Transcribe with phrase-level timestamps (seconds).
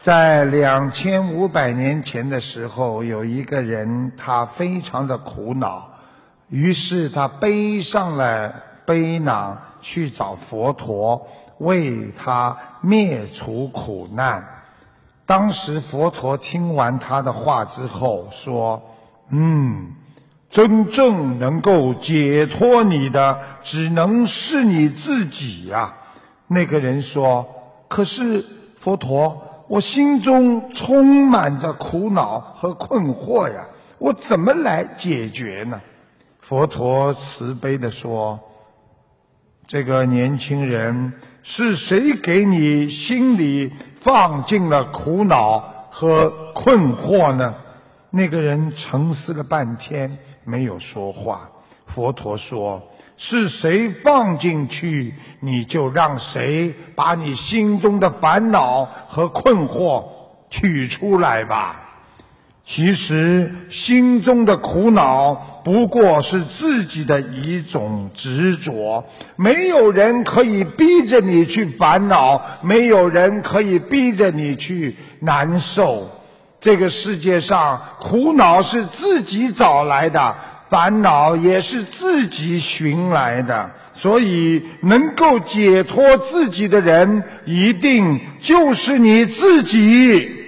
[0.00, 5.90] 在两千五百年前的时候，有一个人，他非常的苦恼，
[6.48, 8.50] 于是他背上了
[8.86, 11.28] 背囊去找佛陀，
[11.58, 14.42] 为他灭除苦难。
[15.26, 18.82] 当时佛陀听完他的话之后说
[19.28, 19.92] ：“嗯，
[20.48, 25.92] 真正能够解脱你的，只能是你自己呀。”
[26.48, 27.46] 那个人说
[27.86, 28.42] ：“可是
[28.78, 33.64] 佛陀。”我心中充满着苦恼和困惑呀，
[33.98, 35.80] 我怎么来解决呢？
[36.40, 38.36] 佛陀慈悲地说
[39.68, 41.12] ：“这个年轻人
[41.44, 47.54] 是谁给你心里放进了苦恼和困惑呢？”
[48.10, 51.48] 那个人沉思了半天，没有说话。
[51.86, 52.82] 佛陀说。
[53.22, 60.04] 是谁放进去，你就让谁把你心中的烦恼和困惑
[60.48, 61.82] 取出来吧。
[62.64, 69.04] 其实心中的苦恼不过是自己的一种执着，
[69.36, 76.08] 没有人可以逼着你去烦恼，没有人可以逼着你去难受。
[76.58, 80.34] 这个世界上，苦恼是自己找来的。
[80.70, 90.39] 烦恼也是自己寻来的，所以能够解脱自己的人，一定就是你自己。